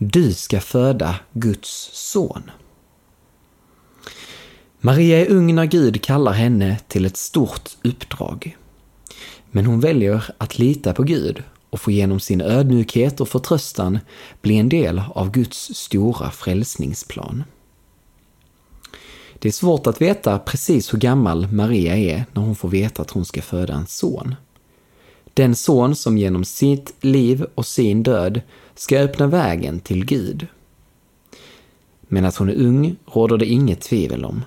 [0.00, 2.50] Du ska föda Guds son.
[4.80, 8.56] Maria är ung när Gud kallar henne till ett stort uppdrag.
[9.50, 13.98] Men hon väljer att lita på Gud och få genom sin ödmjukhet och förtröstan
[14.40, 17.44] bli en del av Guds stora frälsningsplan.
[19.38, 23.10] Det är svårt att veta precis hur gammal Maria är när hon får veta att
[23.10, 24.34] hon ska föda en son.
[25.38, 28.40] Den son som genom sitt liv och sin död
[28.74, 30.46] ska öppna vägen till Gud.
[32.00, 34.44] Men att hon är ung råder det inget tvivel om.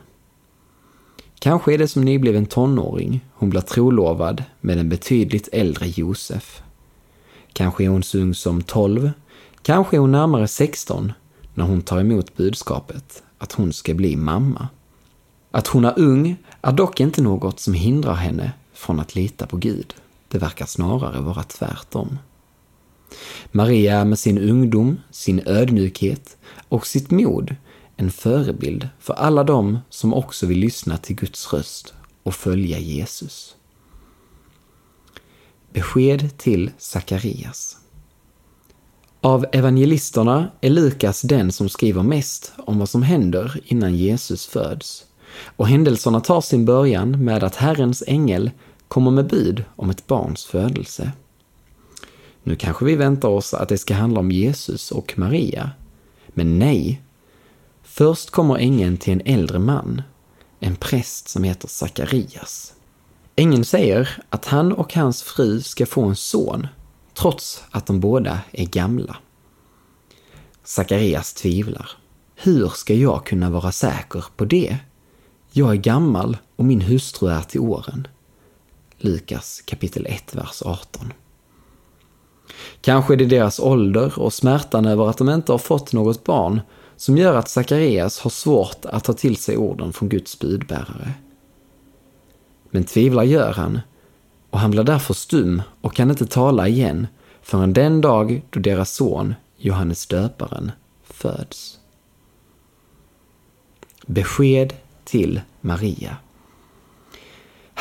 [1.40, 6.62] Kanske är det som nybliven tonåring hon blir trolovad med en betydligt äldre Josef.
[7.54, 9.12] Kanske är hon så ung som 12,
[9.62, 11.14] kanske är hon närmare 16
[11.54, 14.68] när hon tar emot budskapet att hon ska bli mamma.
[15.52, 19.58] Att hon är ung är dock inte något som hindrar henne från att lita på
[19.58, 19.94] Gud.
[20.32, 22.20] Det verkar snarare vara tvärtom.
[23.52, 26.38] Maria med sin ungdom, sin ödmjukhet
[26.70, 27.56] och sitt mod
[27.98, 33.56] en förebild för alla dem som också vill lyssna till Guds röst och följa Jesus.
[35.74, 37.78] Besked till Sakarias.
[39.22, 45.06] Av evangelisterna är Lukas den som skriver mest om vad som händer innan Jesus föds.
[45.56, 48.52] Och händelserna tar sin början med att Herrens ängel
[48.92, 51.12] kommer med bud om ett barns födelse.
[52.44, 55.72] Nu kanske vi väntar oss att det ska handla om Jesus och Maria.
[56.28, 57.02] Men nej.
[57.84, 60.02] Först kommer ängeln till en äldre man,
[60.60, 62.74] en präst som heter Sakarias.
[63.36, 66.68] Ängeln säger att han och hans fru ska få en son,
[67.14, 69.18] trots att de båda är gamla.
[70.64, 71.92] Sakarias tvivlar.
[72.36, 74.78] Hur ska jag kunna vara säker på det?
[75.52, 78.08] Jag är gammal och min hustru är till åren.
[79.04, 81.14] Lukas kapitel 1, vers 18.
[82.82, 86.62] Kanske är det deras ålder och smärtan över att de inte har fått något barn
[86.96, 91.14] som gör att Sakarias har svårt att ta till sig orden från Guds budbärare.
[92.70, 93.80] Men tvivlar gör han,
[94.50, 97.08] och han blir därför stum och kan inte tala igen
[97.42, 100.72] förrän den dag då deras son, Johannes döparen,
[101.04, 101.80] föds.
[104.06, 104.74] Besked
[105.04, 106.18] till Maria.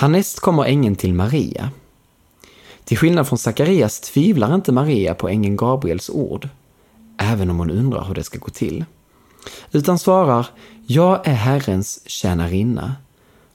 [0.01, 1.71] Härnäst kommer ängeln till Maria.
[2.85, 6.49] Till skillnad från Sakarias tvivlar inte Maria på ängeln Gabriels ord,
[7.19, 8.85] även om hon undrar hur det ska gå till.
[9.73, 10.47] Utan svarar,
[10.87, 12.97] jag är Herrens tjänarinna.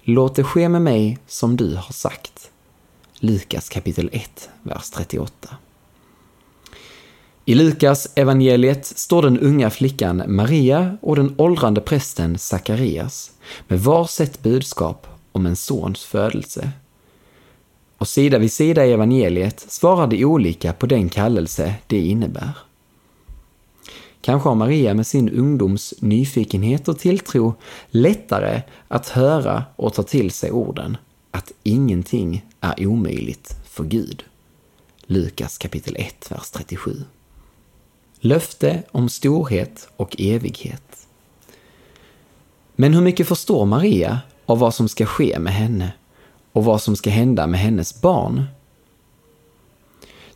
[0.02, 2.52] Låt det ske med mig som du har sagt.
[3.20, 5.48] Lukas kapitel 1, vers 38.
[7.46, 13.32] I Lukas evangeliet står den unga flickan Maria och den åldrande prästen Sakarias
[13.68, 16.72] med varsitt budskap om en sons födelse.
[17.98, 22.58] Och sida vid sida i evangeliet svarar de olika på den kallelse det innebär.
[24.22, 27.54] Kanske har Maria med sin ungdoms nyfikenhet och tilltro
[27.90, 30.98] lättare att höra och ta till sig orden
[31.32, 34.24] att ingenting är omöjligt för Gud.
[35.06, 37.04] Lukas kapitel 1, vers 37.
[38.20, 41.08] Löfte om storhet och evighet.
[42.76, 45.94] Men hur mycket förstår Maria av vad som ska ske med henne
[46.52, 48.46] och vad som ska hända med hennes barn?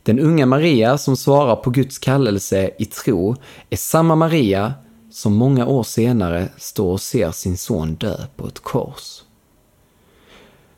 [0.03, 3.35] Den unga Maria som svarar på Guds kallelse i tro
[3.69, 4.73] är samma Maria
[5.11, 9.21] som många år senare står och ser sin son dö på ett kors.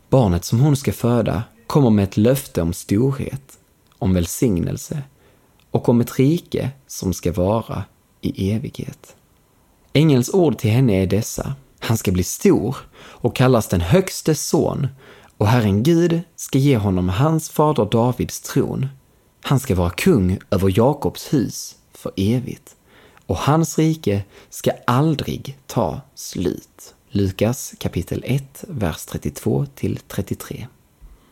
[0.09, 3.59] Barnet som hon ska föda kommer med ett löfte om storhet,
[3.99, 5.03] om välsignelse
[5.71, 7.83] och om ett rike som ska vara
[8.21, 9.15] i evighet.
[9.93, 11.55] Ängelns ord till henne är dessa.
[11.91, 14.87] Han ska bli stor och kallas den högste son
[15.37, 18.87] och Herren Gud ska ge honom hans fader Davids tron.
[19.41, 22.75] Han ska vara kung över Jakobs hus för evigt
[23.25, 26.93] och hans rike ska aldrig ta slut.
[27.09, 30.67] Lukas kapitel 1, vers 32 till 33.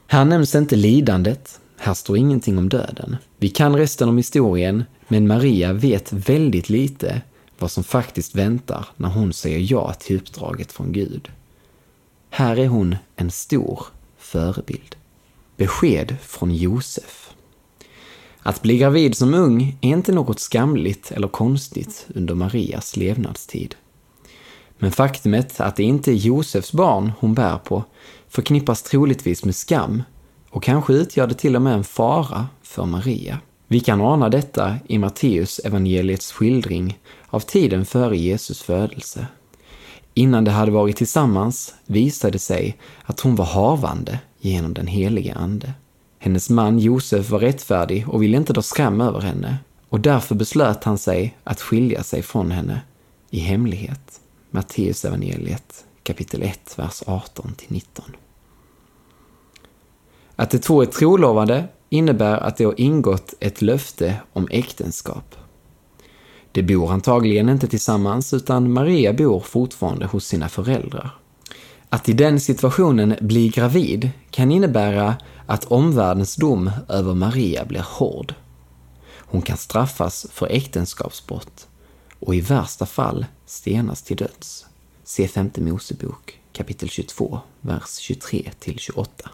[0.08, 3.18] Här nämns inte lidandet, här står ingenting om döden.
[3.38, 7.22] Vi kan resten om historien, men Maria vet väldigt lite
[7.62, 11.32] vad som faktiskt väntar när hon säger ja till uppdraget från Gud.
[12.30, 13.84] Här är hon en stor
[14.18, 14.96] förebild.
[15.58, 17.30] Besked från Josef.
[18.40, 23.76] Att bli gravid som ung är inte något skamligt eller konstigt under Marias levnadstid.
[24.78, 27.84] Men faktumet att det inte är Josefs barn hon bär på
[28.28, 30.04] förknippas troligtvis med skam
[30.50, 33.40] och kanske utgör det till och med en fara för Maria.
[33.68, 36.98] Vi kan ana detta i Matteus evangeliets skildring
[37.30, 39.28] av tiden före Jesus födelse.
[40.14, 45.36] Innan de hade varit tillsammans visade det sig att hon var havande genom den helige
[45.36, 45.74] Ande.
[46.20, 49.58] Hennes man Josef var rättfärdig och ville inte dra skam över henne
[49.90, 52.82] och därför beslöt han sig att skilja sig från henne
[53.30, 54.22] i hemlighet.
[54.52, 57.84] Matteus evangeliet kapitel 1, vers 18-19.
[60.36, 65.36] Att de två är trolovade innebär att de har ingått ett löfte om äktenskap.
[66.52, 71.16] De bor antagligen inte tillsammans utan Maria bor fortfarande hos sina föräldrar.
[71.90, 75.16] Att i den situationen bli gravid kan innebära
[75.46, 78.34] att omvärldens dom över Maria blir hård.
[79.18, 81.68] Hon kan straffas för äktenskapsbrott
[82.20, 84.66] och i värsta fall stenas till döds.
[85.04, 89.30] Se femte Mosebok kapitel 22, vers 23 28.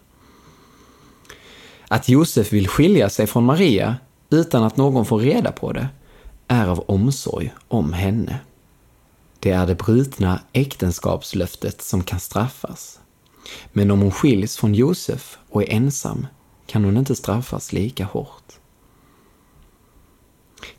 [1.88, 3.95] Att Josef vill skilja sig från Maria
[4.29, 5.88] utan att någon får reda på det
[6.47, 8.39] är av omsorg om henne.
[9.39, 13.00] Det är det brutna äktenskapslöftet som kan straffas.
[13.74, 16.27] Men om hon skiljs från Josef och är ensam
[16.65, 18.53] kan hon inte straffas lika hårt.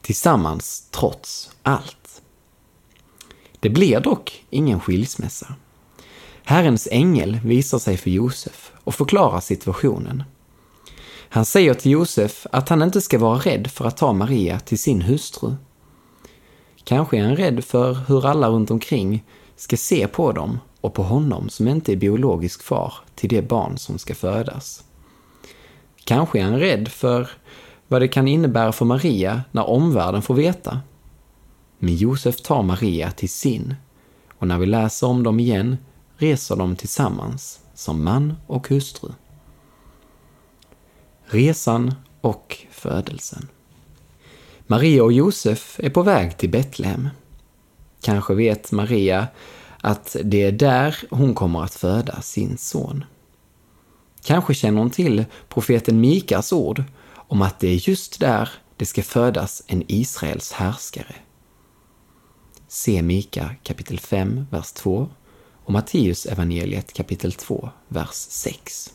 [0.00, 2.22] Tillsammans trots allt.
[3.60, 5.54] Det blir dock ingen skilsmässa.
[6.44, 10.22] Herrens ängel visar sig för Josef och förklarar situationen.
[11.28, 14.78] Han säger till Josef att han inte ska vara rädd för att ta Maria till
[14.78, 15.54] sin hustru.
[16.84, 19.24] Kanske är han rädd för hur alla runt omkring
[19.56, 23.78] ska se på dem och på honom som inte är biologisk far till det barn
[23.78, 24.84] som ska födas.
[26.04, 27.30] Kanske är han rädd för
[27.88, 30.80] vad det kan innebära för Maria när omvärlden får veta.
[31.78, 33.74] Men Josef tar Maria till sin
[34.38, 35.76] och när vi läser om dem igen
[36.16, 39.08] reser de tillsammans som man och hustru.
[41.28, 43.48] Resan och födelsen.
[44.66, 47.08] Maria och Josef är på väg till Betlehem.
[48.02, 49.26] Kanske vet Maria
[49.80, 53.04] att det är där hon kommer att föda sin son.
[54.24, 56.82] Kanske känner hon till profeten Mikas ord
[57.12, 61.14] om att det är just där det ska födas en Israels härskare.
[62.68, 65.08] Se Mika kapitel 5, vers 2
[65.64, 68.92] och Matteus evangeliet kapitel 2, vers 6.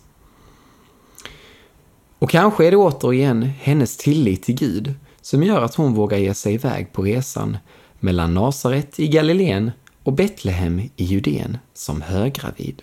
[2.21, 6.33] Och kanske är det återigen hennes tillit till Gud som gör att hon vågar ge
[6.33, 7.57] sig iväg på resan
[8.00, 9.71] mellan Nasaret i Galileen
[10.03, 12.81] och Betlehem i Judeen som höggravid.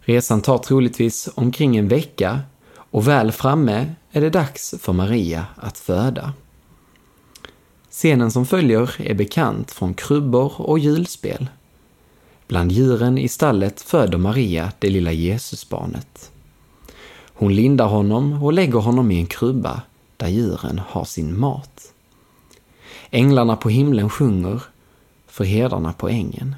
[0.00, 2.40] Resan tar troligtvis omkring en vecka
[2.74, 6.32] och väl framme är det dags för Maria att föda.
[7.90, 11.46] Scenen som följer är bekant från krubbor och julspel.
[12.48, 16.30] Bland djuren i stallet föder Maria det lilla Jesusbarnet.
[17.38, 19.82] Hon lindar honom och lägger honom i en krubba
[20.16, 21.92] där djuren har sin mat.
[23.10, 24.62] Änglarna på himlen sjunger
[25.26, 26.56] för herdarna på ängen.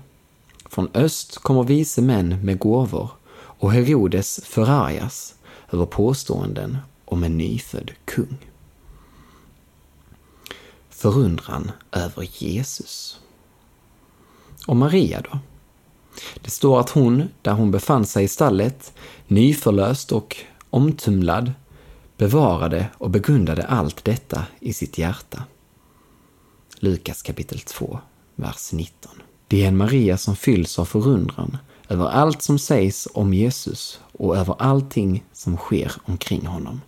[0.71, 5.35] Från öst kommer vise män med gåvor och Herodes förargas
[5.73, 8.37] över påståenden om en nyfödd kung.
[10.91, 13.21] Förundran över Jesus.
[14.67, 15.39] Och Maria då?
[16.41, 18.93] Det står att hon, där hon befann sig i stallet,
[19.27, 20.37] nyförlöst och
[20.71, 21.53] omtumlad,
[22.17, 25.45] bevarade och begrundade allt detta i sitt hjärta.
[26.79, 27.99] Lukas kapitel 2,
[28.35, 29.13] vers 19.
[29.49, 31.59] Det är en Maria som fylls av förundran
[31.89, 36.81] över allt som sägs om Jesus och över allting som sker omkring honom.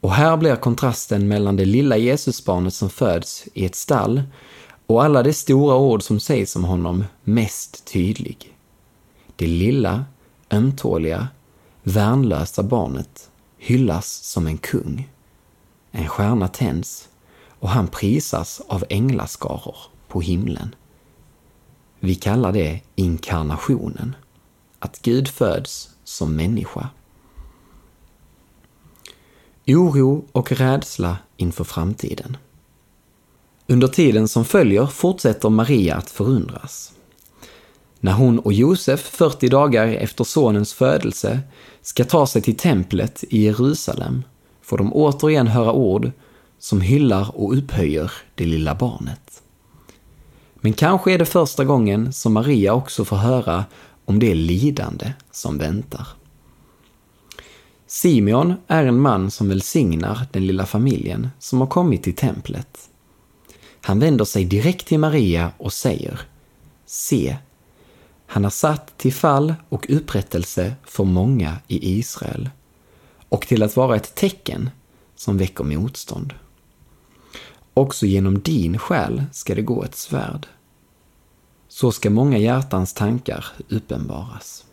[0.00, 4.22] Och här blir kontrasten mellan det lilla Jesusbarnet som föds i ett stall
[4.86, 8.56] och alla de stora ord som sägs om honom mest tydlig.
[9.36, 10.04] Det lilla,
[10.50, 11.28] ömtåliga,
[11.88, 15.08] värnlösa barnet hyllas som en kung.
[15.90, 17.08] En stjärna tänds
[17.60, 19.76] och han prisas av änglaskaror
[20.08, 20.74] på himlen.
[22.00, 24.16] Vi kallar det inkarnationen,
[24.78, 26.88] att Gud föds som människa.
[29.66, 32.36] Oro och rädsla inför framtiden.
[33.66, 36.92] Under tiden som följer fortsätter Maria att förundras.
[38.00, 41.40] När hon och Josef 40 dagar efter sonens födelse
[41.82, 44.22] ska ta sig till templet i Jerusalem
[44.62, 46.10] får de återigen höra ord
[46.58, 49.42] som hyllar och upphöjer det lilla barnet.
[50.60, 53.64] Men kanske är det första gången som Maria också får höra
[54.04, 56.06] om det lidande som väntar.
[57.86, 62.90] Simeon är en man som välsignar den lilla familjen som har kommit till templet.
[63.80, 66.20] Han vänder sig direkt till Maria och säger
[66.86, 67.36] Se,
[68.30, 72.50] han har satt till fall och upprättelse för många i Israel
[73.28, 74.70] och till att vara ett tecken
[75.14, 76.34] som väcker motstånd.
[77.74, 80.46] Också genom din själ ska det gå ett svärd.
[81.68, 84.64] Så ska många hjärtans tankar uppenbaras.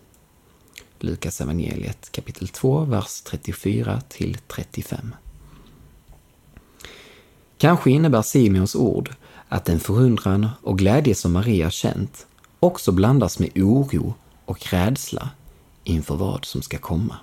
[0.99, 5.15] Lukas evangeliet kapitel 2, vers 34 till 35.
[7.57, 9.15] Kanske innebär Simeons ord
[9.49, 12.27] att den förundran och glädje som Maria känt
[12.59, 14.13] också blandas med oro
[14.45, 15.29] och rädsla
[15.83, 17.15] inför vad som ska komma.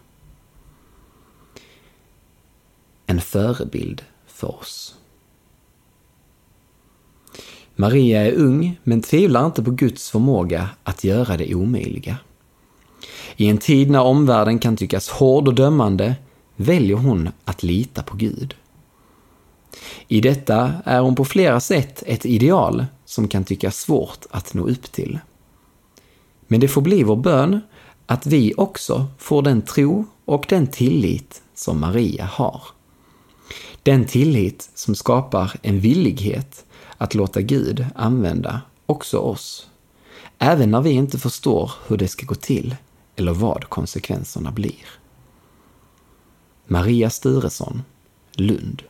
[3.06, 4.94] En förebild för oss.
[7.76, 12.16] Maria är ung, men tvivlar inte på Guds förmåga att göra det omöjliga.
[13.36, 16.14] I en tid när omvärlden kan tyckas hård och dömande
[16.56, 18.54] väljer hon att lita på Gud.
[20.08, 24.68] I detta är hon på flera sätt ett ideal som kan tyckas svårt att nå
[24.68, 25.18] upp till.
[26.46, 27.60] Men det får bli vår bön
[28.06, 32.62] att vi också får den tro och den tillit som Maria har.
[33.82, 36.64] Den tillit som skapar en villighet
[36.96, 39.70] att låta Gud använda också oss.
[40.38, 42.76] Även när vi inte förstår hur det ska gå till
[43.16, 44.86] eller vad konsekvenserna blir.
[46.66, 47.82] Maria Sturesson,
[48.32, 48.82] Lund